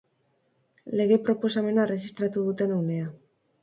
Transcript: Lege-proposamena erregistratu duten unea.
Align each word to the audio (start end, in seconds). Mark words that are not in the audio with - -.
Lege-proposamena 1.01 1.87
erregistratu 1.87 2.49
duten 2.51 2.79
unea. 2.83 3.17